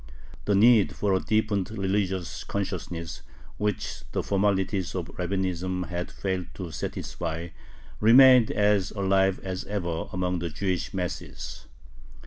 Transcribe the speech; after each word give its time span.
The 0.45 0.55
need 0.55 0.95
for 0.95 1.13
a 1.13 1.19
deepened 1.19 1.69
religious 1.69 2.43
consciousness, 2.43 3.21
which 3.59 4.01
the 4.13 4.23
formalities 4.23 4.95
of 4.95 5.09
Rabbinism 5.19 5.89
had 5.89 6.09
failed 6.09 6.47
to 6.55 6.71
satisfy, 6.71 7.49
remained 7.99 8.49
as 8.49 8.89
alive 8.89 9.39
as 9.43 9.63
ever 9.65 10.05
among 10.11 10.39
the 10.39 10.49
Jewish 10.49 10.91
masses. 10.91 11.67